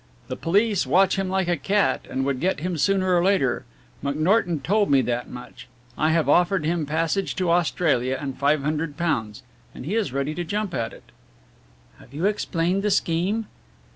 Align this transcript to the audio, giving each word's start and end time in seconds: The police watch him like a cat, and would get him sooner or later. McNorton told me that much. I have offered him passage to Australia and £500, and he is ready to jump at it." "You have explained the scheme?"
The 0.29 0.35
police 0.35 0.87
watch 0.87 1.17
him 1.17 1.29
like 1.29 1.47
a 1.47 1.55
cat, 1.55 2.07
and 2.09 2.25
would 2.25 2.39
get 2.39 2.61
him 2.61 2.75
sooner 2.75 3.15
or 3.15 3.23
later. 3.23 3.65
McNorton 4.03 4.63
told 4.63 4.89
me 4.89 5.03
that 5.03 5.29
much. 5.29 5.67
I 5.95 6.09
have 6.09 6.27
offered 6.27 6.65
him 6.65 6.87
passage 6.87 7.35
to 7.35 7.51
Australia 7.51 8.17
and 8.19 8.35
£500, 8.39 9.41
and 9.75 9.85
he 9.85 9.93
is 9.93 10.11
ready 10.11 10.33
to 10.33 10.43
jump 10.43 10.73
at 10.73 10.91
it." 10.91 11.11
"You 12.11 12.23
have 12.23 12.33
explained 12.33 12.81
the 12.81 12.89
scheme?" 12.89 13.45